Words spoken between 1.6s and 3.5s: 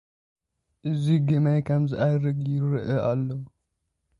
ከምዝኣረገ የርኢ ኣሎ።